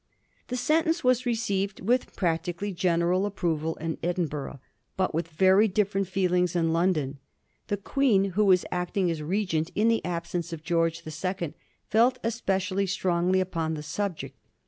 [0.47, 4.59] The sentence was received with practically general ap proval in Edinburgh,
[4.97, 7.17] bat with very different feelings in London^
[7.67, 11.53] The Qneen, who was acting as regent in the absence of George II.,
[11.85, 14.35] felt especially strongly upon the subject.